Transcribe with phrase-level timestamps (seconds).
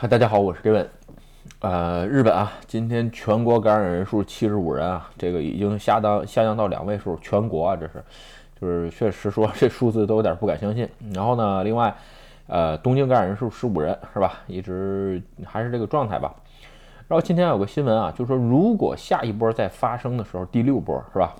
[0.00, 0.86] 嗨，大家好，我是 Gavin。
[1.58, 8.04] 呃，日本啊，今天全国感染人数七十五人啊，这个已经下到下降到两位数，全国啊，这是，
[8.60, 10.88] 就是确实说这数字都有点不敢相信。
[11.12, 11.92] 然后呢，另外，
[12.46, 14.34] 呃，东京感染人数十五人是吧？
[14.46, 16.32] 一直还是这个状态吧。
[17.08, 21.34] 然后今天有个新闻啊，就是说如果下一波再发生的时候，第六波是吧？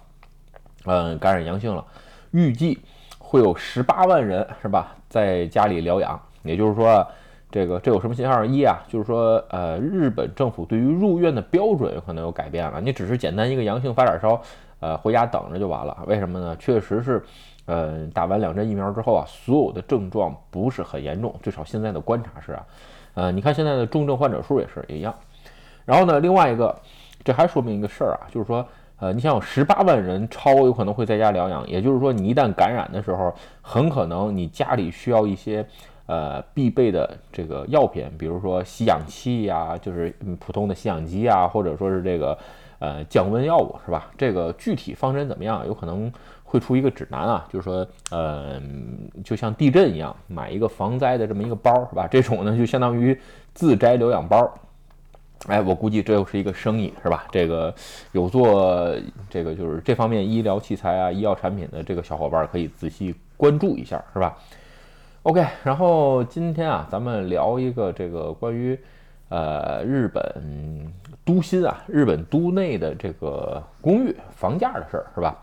[0.84, 1.86] 嗯，感染阳性了，
[2.32, 2.80] 预计
[3.20, 7.06] 会有十八万人是吧，在家里疗养，也就是说。
[7.50, 8.44] 这个这有什么信号？
[8.44, 12.78] 一啊，就是说，呃，日本政府对于入院的标准有可能有改变了。
[12.78, 14.38] 你只是简单一个阳性发点烧，
[14.80, 15.96] 呃，回家等着就完了。
[16.06, 16.54] 为什么呢？
[16.56, 17.22] 确实是，
[17.64, 22.66] 呃，打完两针疫苗之后啊，所有的症状不是很严重，至少现在的观察是啊，
[23.14, 25.14] 呃，你看现在的重症患者数也是也一样。
[25.86, 26.78] 然后呢，另外一个，
[27.24, 28.62] 这还说明一个事儿啊，就是说，
[28.98, 35.66] 呃，你想有十八万人超有可能会在家疗养，也就是说，你一旦感染的时候，很可能你家里需要一些。
[36.08, 42.38] 呃，必备的这个药品，比如说吸氧气呀，就是普通的吸氧机啊，或者说是这个
[42.78, 44.10] 呃降温药物，是吧？
[44.16, 46.10] 这个具体方针怎么样，有可能
[46.44, 48.58] 会出一个指南啊，就是说，呃，
[49.22, 52.08] 就像地震一样，买一个防灾的这么一个包，是吧？
[52.10, 53.14] 这种呢，就相当于
[53.52, 54.50] 自摘留养包。
[55.46, 57.26] 哎，我估计这又是一个生意，是吧？
[57.30, 57.74] 这个
[58.12, 58.96] 有做
[59.28, 64.34] 这个就是这方面医疗器材啊、医药产品的这个小伙伴可以仔细关注一下，是吧
[65.22, 68.78] ？OK，然后今天啊，咱们聊一个这个关于
[69.28, 70.92] 呃日本
[71.24, 75.36] 都心啊，日本都内的这个公寓房价的事儿，是吧？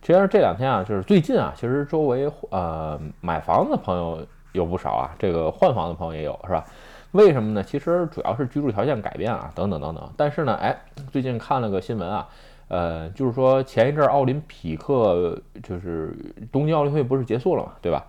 [0.00, 6.64] 其实这两天啊，就是最近啊，其实周围呃买房子的朋友有不少啊，这个换房的朋友也有，是吧？
[7.12, 7.62] 为什么呢？
[7.62, 10.10] 其实主要是居住条件改变啊，等等等等。
[10.16, 10.74] 但是呢，哎，
[11.10, 12.28] 最近看了个新闻啊，
[12.68, 16.16] 呃，就是说前一阵奥林匹克就是
[16.52, 18.06] 东京奥运会不是结束了嘛，对吧？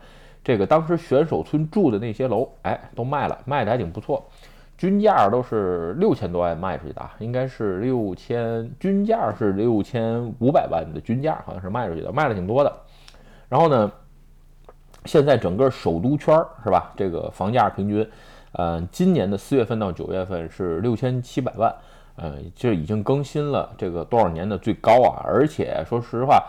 [0.50, 4.28] 这个当时选手村住的那些楼，哎，都卖了，卖的还挺不错，
[4.80, 12.76] 均价都是六千多万卖出去的，应该是六千，均价是六千五百万的均价，好像是卖出去的，卖了挺多的。
[13.48, 13.92] 然后呢，
[15.06, 16.92] 现在整个首都圈是吧？
[16.98, 18.10] 这个房价平均，
[18.54, 21.72] 呃，今年的四月份到九月份是六千七百万，
[22.16, 25.22] 呃，这已经更新了这个多少年的最高啊！
[25.24, 26.44] 而且说实话，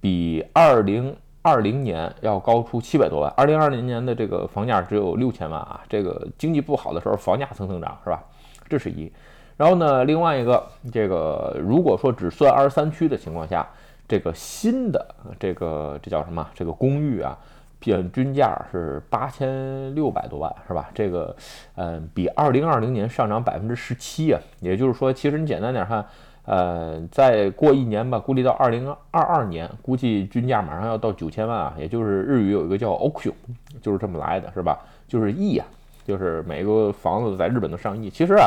[0.00, 1.14] 比二零。
[1.44, 8.24] 二零年要高出七百多万，二零二零年的这个房价只有六千万啊，这个经济不好的时候房价蹭蹭涨是吧？
[8.66, 9.12] 这是一，
[9.58, 13.68] 然后呢，另外一个这个如果说只算二十三区的情况下，
[14.08, 16.48] 这个新的这个这叫什么？
[16.54, 17.36] 这个公寓啊，
[17.78, 20.88] 平均价是八千六百多万是吧？
[20.94, 21.36] 这个
[21.74, 26.02] 嗯，比二零二零年上涨百分之十七啊，也就是说，其实你简单点看。
[26.46, 33.32] 呃，再过一年吧，估计到二零二二年，估计均价马上要到九千万啊，也就是日语有一个叫 auction，
[33.80, 34.78] 就是这么来的，是吧？
[35.08, 35.66] 就是亿啊，
[36.04, 38.10] 就是每个房子在日本都上亿。
[38.10, 38.46] 其实啊，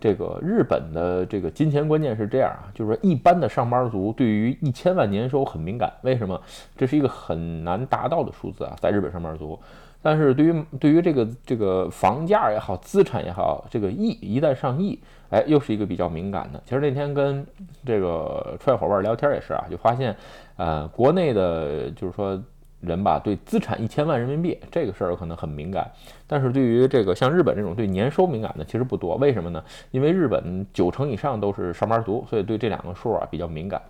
[0.00, 6.40] 这个日本的这个金钱观念是这样啊，就是说一般的上班族对于一千万年收很敏感，为什么？
[6.74, 9.58] 这是一个很难达到的数字啊，在日本上班族。
[10.06, 14.96] 但是对于对于这个这个房价也好，资产也好，这个亿一旦上亿，
[15.30, 16.62] 哎，又是一个比较敏感的。
[16.64, 17.44] 其实那天跟
[17.84, 20.16] 这个创业伙伴聊天也是啊，就发现，
[20.58, 22.40] 呃，国内的就是说
[22.82, 25.90] 人吧，对资产一千万人民币这个事儿可能很敏感，
[26.28, 29.16] 但是对于这个像日本这种对年收敏感的其实不多。
[29.16, 29.60] 为什么呢？
[29.90, 33.82] 因为日本九成以上都是上班族，所以对这两个数啊比较敏感。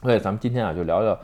[0.00, 1.18] 所以咱们今天啊就聊聊。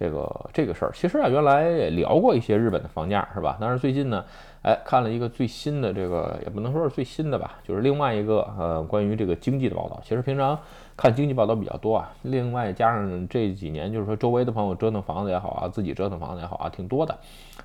[0.00, 3.58] 这个这个事儿，其实啊，原来也聊过一些日本的房价，是吧？
[3.60, 4.24] 但是最近呢，
[4.62, 10.00] 哎，看了一个最新的这个，也不能说是最新的吧，就是另外一个呃，关于这个经济的报道。
[10.02, 10.58] 其实平常
[10.96, 17.14] 看经济报道比较多啊，另外加上这几年，就是说周围的朋友折腾房子也好啊，自己折腾房子也好啊，挺多的，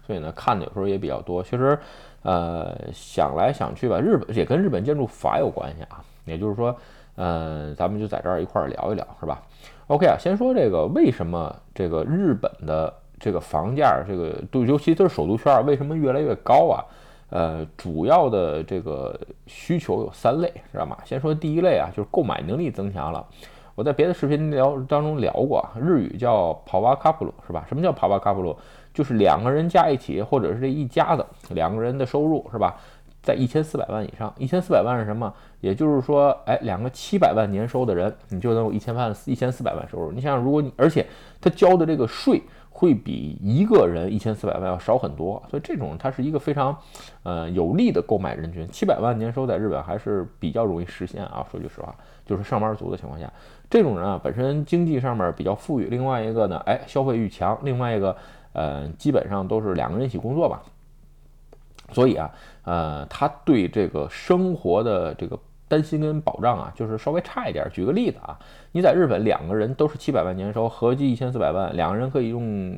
[0.06, 1.42] 所以呢，看的有时候也比较多。
[1.42, 1.80] 其实，
[2.24, 6.76] 呃，想来想去吧，日本也跟日本建筑法有关系啊，也就是说。
[7.16, 9.42] 嗯，咱们就在这儿一块儿聊一聊，是吧
[9.88, 16.84] ？OK 啊，先说这个为什么这个日本的这个房价，这个都尤其都是首都圈，为什么越来越高啊？
[17.30, 20.98] 呃，主要的这个需求有三类，知道吗？
[21.04, 23.26] 先说第一类啊，就是购买能力增强了。
[23.74, 27.66] 我在别的视频聊当中聊过，日语叫跑哇卡普鲁，是吧？
[27.68, 28.56] 什么叫跑哇卡普鲁？
[28.94, 32.78] 就是两个人加一起，或者是这一家子两个人的收入，是吧？
[33.26, 35.34] 在一千四百万以上，一千四百万是什么？
[35.60, 40.12] 也就是说，哎，两个七百万年收的人，你就能有一千万、一千四百万收入。
[40.12, 41.06] 你想想，如果你而且
[41.42, 42.40] 他交的这个税
[42.70, 46.78] 会比一个人一千四百万要少很多，所以这种它是一个非常，
[47.24, 48.68] 呃，有利的购买人群。
[48.70, 51.44] 七百万年收在日本还是比较容易实现啊。
[51.50, 51.96] 说句实话，
[52.26, 53.32] 就是上班族的情况下，
[53.70, 58.16] 这种人啊本身经济上面比较富裕，另外一个呢，哎，消费欲强，另外一个，
[58.54, 60.62] 呃，基本上都是两个人一起工作吧。
[61.92, 62.32] 所以啊，
[62.64, 65.38] 呃，他对这个生活的这个
[65.68, 67.68] 担心跟保障啊，就是稍微差一点。
[67.72, 68.38] 举个例子啊，
[68.72, 72.76] 你在日本两个人都是七百万年收，合计一千四百万，两个人可以用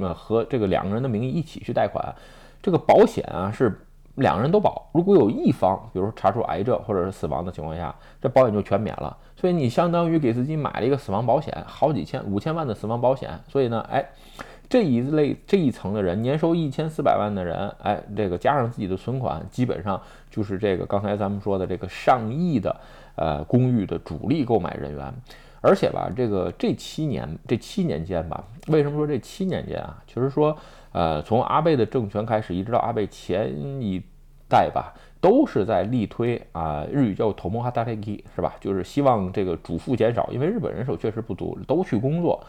[0.00, 2.14] 呃和这个两个人的名义一起去贷款，
[2.62, 3.78] 这个保险啊是
[4.14, 9.16] 两个人都保，如果有一方比如说查出癌症或者是死亡的情况下，这保险就全免了。
[9.36, 13.38] 所以你相当于给自己买了一个死亡保险，好几千、五千万的死亡保险。
[13.48, 14.04] 所以呢，哎。
[14.68, 22.74] 这一类这一层的人，年收一千四百万的人，哎，这个加上自己的存款，基本上就是这个刚才咱们说的这个上亿的
[23.14, 25.14] 呃公寓的主力购买人员。
[25.62, 30.00] 而且吧，这个这七年这七年间吧，为什么说这七年间啊？
[30.06, 30.56] 其实说，
[30.92, 33.52] 呃，从阿贝的政权开始，一直到阿贝前
[33.82, 34.00] 一
[34.48, 38.54] 代吧，都是在力推啊，日语叫 “tomo hataki”，是吧？
[38.60, 42.40] 就是希望这个主妇减少，因为日本人手确实不足，都去工作。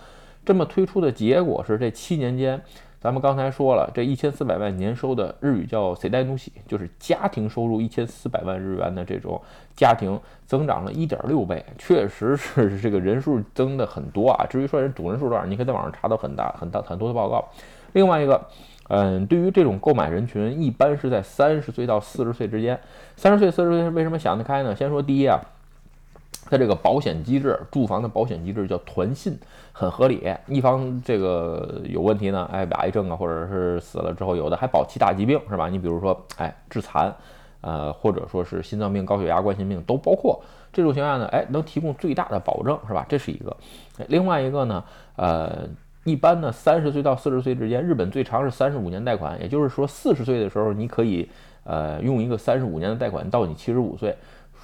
[0.48, 2.62] 这么推出的结果是，这七年间，
[3.02, 9.42] 咱们刚才说了，这一千四百万年收的日语叫谁带东西”，就是家庭收入一千四百万日元的这种
[9.76, 14.46] 家庭，增长了一点六倍，确实是这个人数增的很多啊。
[14.50, 17.46] 至于说人总人数多少，你可以在网上查到很大、很大、很多的报告。
[17.92, 18.42] 另外一个，
[18.88, 22.80] 嗯，对于这种购买人群，一般是在三十岁到四十岁之间。
[23.18, 24.74] 三十岁、四十岁为什么想得开呢？
[24.74, 25.42] 先说第一啊。
[26.50, 29.38] 它这个保险机制，住房的保险机制叫团信，
[29.72, 30.24] 很合理。
[30.48, 35.68] 一方这个有问题呢，哎，癌症啊，或者是死了之后，有的还保其他疾病，是吧？
[35.70, 37.14] 你比如说，哎，致残，
[37.62, 40.42] 呃，或者说是心脏病、高血压、冠心病都包括。
[40.74, 43.06] 这种情况下呢，哎，能提供最大的保证，是吧？
[43.10, 43.56] 这是一个。
[44.08, 44.84] 另外一个呢，
[45.16, 45.68] 呃，
[46.04, 51.30] 一般呢，三十岁到四十岁之间，日本最长是三十五年贷款，也就是说，四十岁的时候你可以，
[51.64, 54.16] 呃，用一个三十五年的贷款到你七十五岁。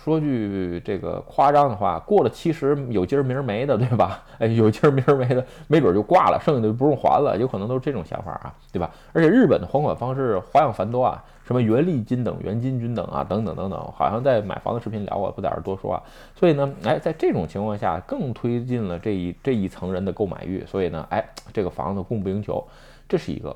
[0.03, 4.21] 说句这个夸张的话，过了七十有今儿明儿没的，对吧？
[4.37, 8.91] 哎，有今儿明儿没的，没准就挂了，剩下的就不用还了，有可能都是这种想法啊，对吧？
[9.13, 16.03] 而且日本的还款方式花样繁多啊，什么原利金等、原金均等啊，等等等等，好像在买房的视频聊过，不在这多说啊。
[16.35, 22.61] 所以呢，哎，在这种情况下，更推进了这一这一层人的购买欲，所以呢，哎，这个房子供不应求，
[23.07, 23.55] 这是一个。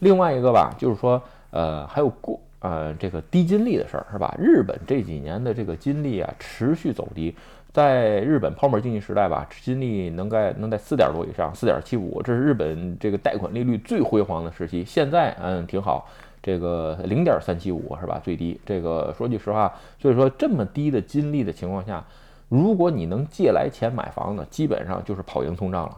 [0.00, 2.40] 另外一个吧，就是说，呃，还有过。
[2.64, 4.34] 呃，这个低金利的事儿是吧？
[4.38, 7.36] 日本这几年的这个金利啊，持续走低。
[7.70, 14.82] 在日本泡沫经济时代吧，金利能在能在四点多以上，四点七五，这是日本这个贷款利率最辉煌的时期。
[14.82, 16.08] 现在嗯挺好，
[16.42, 18.18] 这个零点三七五是吧？
[18.24, 18.58] 最低。
[18.64, 19.70] 这个说句实话，
[20.00, 22.02] 所以说这么低的金利的情况下，
[22.48, 25.94] 如果你能借来钱买房子，基本上就是跑赢通胀了。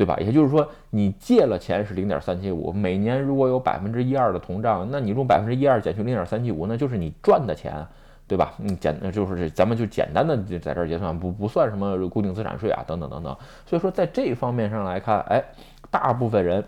[0.00, 0.16] 对吧？
[0.18, 7.86] 也就是说，你借了钱是零点三七五，每年如果有百分之一二的通胀，那你用百分之一二减去零点三七五，那就是你赚的钱，
[8.26, 8.54] 对吧？
[8.60, 13.36] 嗯，简就是咱们就简单的在这儿结算，不不算什么固定资产税啊，等等等等。
[13.66, 15.44] 所以说，在这方面上来看，哎，
[15.90, 16.64] 大部分人。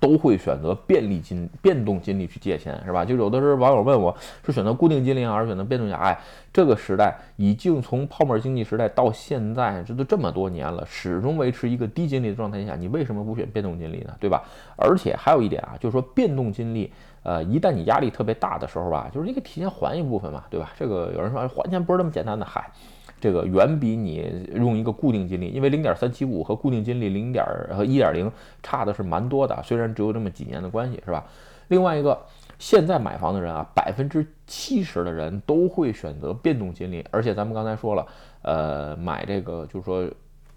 [0.00, 3.04] 都会选择便利金、变动金利去借钱，是吧？
[3.04, 5.96] 就有的时候网友问我是选择固定金利还是选择变动金？
[5.96, 6.18] 哎，
[6.52, 14.14] 这个时代已经从泡沫经济时代到现在，这都这么多年了，始终维持一个低金利的状态下，你为什么不选变动金利呢？
[14.20, 14.42] 对吧？
[14.76, 16.92] 而且还有一点啊，就是说变动金利，
[17.22, 20.72] 呃，一旦你压力特别大的时候吧，就是你可以提前还一部分嘛，对吧？
[20.78, 22.70] 这个有人说还钱不是那么简单的，嗨。
[23.20, 28.30] 这个远比你用一个固定金利，因为零点三七五和固定金利零点和一点零
[28.62, 31.24] 差的是蛮多的，虽然只有这么几年的关系，是吧？
[31.68, 32.18] 另外一个，
[32.58, 38.06] 现在买房的人啊，百分之七十的人都会选择变动金利，而且咱们刚才说了，
[38.42, 40.08] 呃，买这个就是说。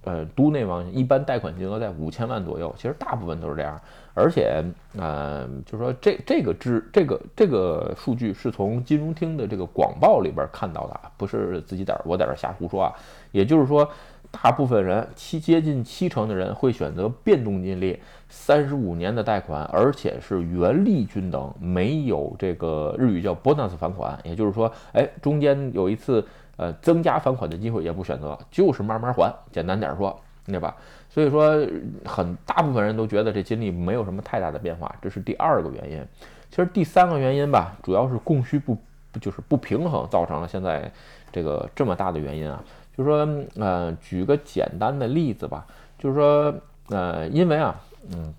[0.06, 3.79] 呃，都内房一般贷款金额在五千万左右，其实大部分都是这样。
[4.13, 4.63] 而且，
[4.98, 12.94] 呃，就是说这这个支这个这个数据是从金融厅的这个广报里边看到的，不是自己在我在这瞎胡说啊。
[13.32, 13.88] 也就是说，
[14.32, 24.18] 大部分人七接近七成的人会选择变动金利，三十五年的贷款，而且是原利均等，没有这个日语叫 bonus 返款。
[24.24, 26.25] 也就是说，哎，中间有一次。
[26.60, 29.34] 呃，增加返款的机会也不选择，就是慢慢还。
[29.50, 30.75] 简单点说，对吧？
[31.10, 31.58] 所以说，
[32.04, 36.06] 很大部分人都觉得这金利没有什么太大的变化，这是第二个原因。
[36.50, 38.78] 其实第三个原因吧，主要是供需不
[39.22, 40.92] 就是不平衡造成了现在
[41.32, 42.62] 这个这么大的原因啊。
[42.98, 43.25] 就是说，
[43.56, 45.66] 呃，举个简单的例子吧，
[45.98, 46.54] 就是说，
[46.89, 47.74] 呃，因为啊，
[48.12, 48.34] 嗯，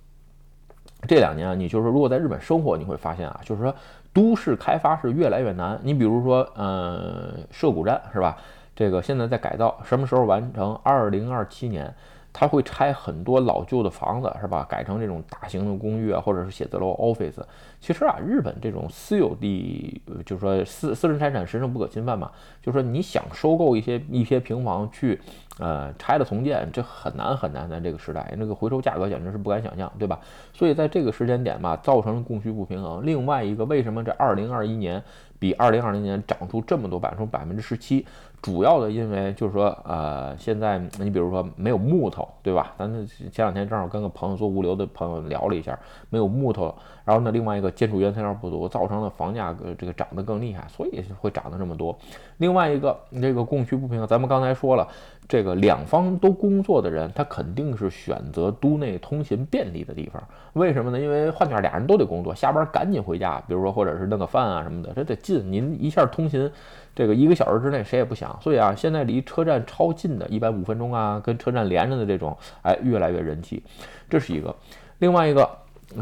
[1.09, 3.75] 这两年啊，你就是，如果在日本生活，你会发现啊，就是说。
[4.13, 5.79] 都市开发是越来越难。
[5.83, 8.37] 你比如说，嗯，涉谷站是吧？
[8.75, 10.75] 这个现在在改造，什么时候完成？
[10.83, 11.95] 二零二七年，
[12.33, 14.67] 它会拆很多老旧的房子是吧？
[14.69, 17.43] 改成这种大型的公寓啊，或者是写字楼 office。
[17.81, 22.31] 其实啊，日本这种私有地，就是说私私人财产神圣不可侵犯嘛，
[22.63, 25.19] 就是说你想收购一些一些平房去，
[25.59, 30.21] 呃，拆了重建，这很难很难，在这个时代，那个回收价格简直是不敢想象，对吧？
[30.53, 33.05] 所以在这个时间点吧，造成了供需不平衡。
[33.05, 35.03] 另外一个，为什么这二零二一年
[35.39, 38.07] 比二零二零年涨出这么多，涨出百分之十七？
[38.43, 42.73] 主要的因为就是说，呃，现在你比如说没有木头，对吧？
[42.79, 46.75] 咱前两天正好跟个朋友做物流的朋友聊了一下，没有木头，
[47.11, 51.99] 然后呢，另外一个建筑原材料不足，造成了房价这个涨得更厉害，所以会涨得这么多。
[52.37, 54.87] 另外一个，这个供需不平衡，咱们刚才说了，
[55.27, 60.23] 这个两方都工作的人，他肯定是选择都内通勤便利的地方。
[60.53, 61.01] 为什么呢？
[61.01, 66.49] 因为换句话俩人都得工作，下班赶紧回家，比如说或者是弄个饭啊什么的，这得近，您一下通勤。
[66.95, 73.61] 这个一个小时之内谁也不想，所以啊，现在离车站超近的，一般五分钟啊，跟车站连着的这种，哎，越来越人气，
[74.09, 74.55] 这是一个。
[74.99, 75.49] 另外一个，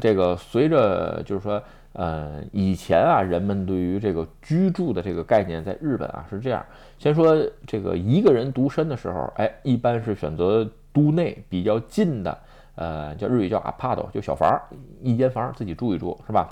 [0.01, 1.63] 这个随着就是说，
[1.95, 6.65] 呃，以前啊，人们对于这个居住的这个概念，在日本啊是这样，
[6.99, 12.39] 先说这个一个人独身的时候，哎，一般是选择都内比较近的，
[12.75, 14.61] 呃，叫日语叫 apart，就小房，
[15.03, 16.49] 一间房自己住一住，是吧？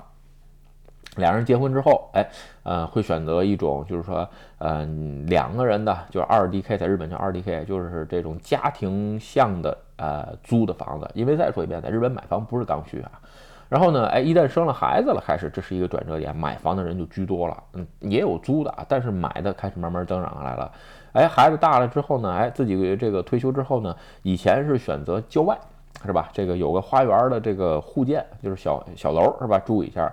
[1.17, 2.25] 两人结婚之后，哎，
[2.63, 4.27] 呃，会选择一种，就是说，
[4.59, 11.09] 嗯，两个人的，就是二 DK，在日本叫二 DK，就是这种家庭向的，呃，租的房子。
[11.13, 13.11] 因为再说一遍，在日本买房不是刚需啊。
[13.69, 17.63] 然后呢，哎，一旦生了孩子了，开始这是一个转折点，买房的人就居多了。
[17.73, 20.71] 嗯，也有租的啊，但是买的开始慢慢增长来了。
[21.11, 25.57] 哎，孩子大了之后呢，哎，自己这个退休之后呢，以前是选择郊外，
[26.05, 26.29] 是吧？
[26.31, 29.59] 这个有个花园的这个户建，就是小小楼，是吧？
[29.59, 30.09] 住一下。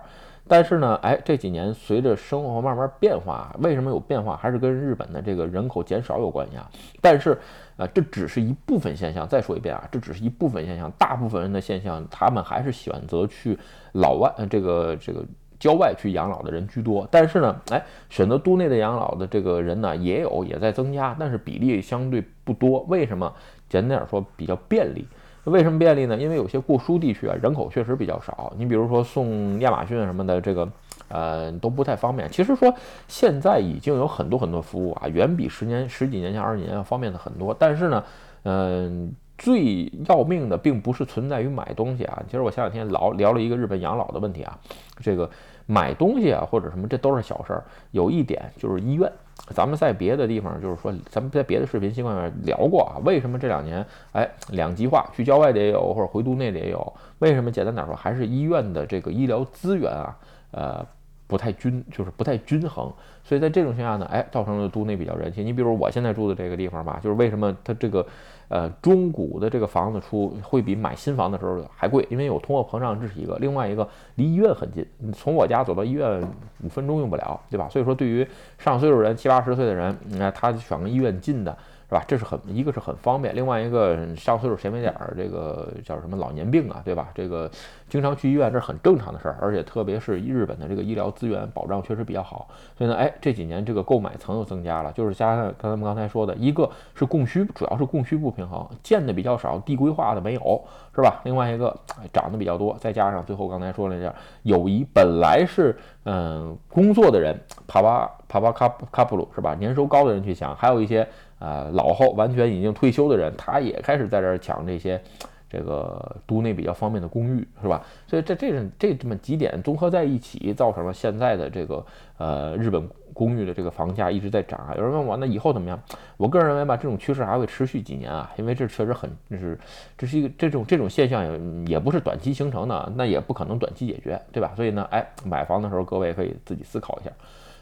[0.47, 4.37] 但是呢，哎，这几年随着生活慢慢变化，为什么有变化？
[4.37, 6.69] 还是跟日本的这个人口减少有关系啊。
[7.01, 7.37] 但是，
[7.77, 9.27] 呃，这只是一部分现象。
[9.27, 13.57] 再说一遍啊，这只是一部分现象，大部分人的现象，他们还是选择去
[13.93, 15.25] 老外，这个这个
[15.59, 17.07] 郊外去养老的人居多。
[17.09, 22.81] 但是呢，哎，选择都内的养老的这个人呢，也有也在增加，但是比例相对不多。
[22.87, 23.33] 为什么？
[23.67, 25.07] 简单点说，比较便利。
[25.45, 26.17] 为什么便利呢？
[26.17, 28.51] 因为有些过疏地区啊，人口确实比较少。
[28.57, 30.67] 你比如说送亚马逊什么的，这个
[31.07, 32.29] 呃都不太方便。
[32.31, 32.73] 其实说
[33.07, 37.55] 现在已经有很多很多服务啊，远比十年、十几年前、二十年要方便的很多。
[37.57, 38.03] 但是呢，
[38.43, 42.21] 嗯，最要命的并不是存在于买东西啊。
[42.25, 44.57] 其实我前两天老聊了一个日本养老的问题啊，
[44.99, 45.29] 这个
[45.67, 47.63] 买东西啊或者什么，这都是小事儿。
[47.91, 49.11] 有一点就是医院。
[49.49, 57.51] 咱们在别的地方，就是说，咱们在别的视频习惯里面聊过啊，为什么这两年，哎，两极化，去郊外的也有，或者回都内的也有，为什么？
[57.51, 60.17] 简单点说，还是医院的这个医疗资源啊，
[60.51, 60.85] 呃。
[61.27, 65.43] 不太均，就是不太均衡，所以在这种情况下呢，哎，造成了都内比较人气。
[65.43, 68.05] 你比如我现在住的这个地方吧，就是为什么它这个，
[68.47, 76.21] 呃，中古的这个房子出会比买新房的时候还贵，因为有通货膨胀，这是一个；另外一个离医院很近，你从我家走到医院
[76.63, 77.67] 五分钟用不了，对吧？
[77.69, 81.57] 所以说，对于上岁数人、七八十岁的人，你看他选个医院近的。
[81.87, 82.03] 是吧？
[82.07, 87.09] 这是很一个是很方便，另外一个上岁数谁没点儿这个叫什么老年病啊，对吧？
[87.13, 87.49] 这个
[87.87, 100.63] 经常去医院这是很正常的事儿，而且特别是日本的这个医疗资源保障确实比较好，所以呢，哎，这几年这个购买层又增加了，就是加上刚才们刚才说的一个是供需，主要是供需不平衡，建的比较少，地规划的没有，
[100.95, 101.21] 是吧？
[101.23, 101.75] 另外一个
[102.11, 104.11] 涨的比较多，再加上最后刚才说了一下，
[104.41, 109.53] 友谊本来是嗯工作的人，帕巴帕巴卡卡普鲁是吧？
[109.53, 111.07] 年收高的人去抢，还有一些。
[111.39, 115.01] 啊，老后完全已经退休的人，他也开始在这儿抢这些，
[115.49, 117.83] 这个都内比较方便的公寓，是吧？
[118.07, 121.85] 所以这这这这么几点综合在一起，造成了现在的这个
[122.17, 124.73] 呃日本公寓的这个房价一直在涨啊。
[124.75, 125.79] 有人问我，那以后怎么样？
[126.17, 129.57] 我个人认为吧，这种趋势还会持续几年啊，因为这确实很，就是
[129.97, 134.53] 这是一个这种这种现象也也不是短期形成的，那也不可能短期解决，对吧？
[134.55, 137.11] 所以呢，哎，买房的时候各位可以自己思考一下。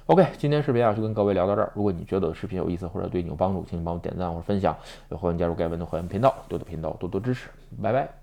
[0.08, 1.72] OK，今天视频啊就跟各位聊到这儿。
[1.74, 4.76] 如果你觉得视频有意思或者对你有帮助，请你帮我点赞或者分享，
[5.10, 7.50] 也欢迎加入盖文的会员频道，多多频道多多支持。
[7.82, 8.14] 拜拜。